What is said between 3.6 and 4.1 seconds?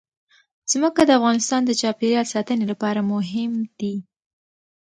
دي.